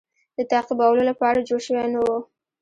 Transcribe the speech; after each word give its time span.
د 0.37 0.39
تعقیبولو 0.51 1.01
لپاره 1.09 1.45
جوړ 1.47 1.59
شوی 1.67 1.85
نه 1.93 1.99
وو. 2.03 2.17